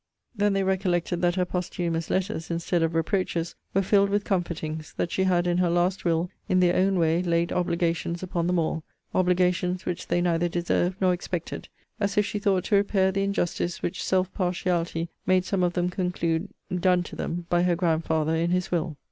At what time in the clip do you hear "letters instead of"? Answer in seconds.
2.09-2.95